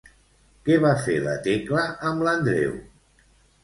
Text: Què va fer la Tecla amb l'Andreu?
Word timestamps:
Què 0.69 0.77
va 0.85 0.93
fer 1.03 1.19
la 1.27 1.37
Tecla 1.51 1.87
amb 2.11 2.29
l'Andreu? 2.29 2.79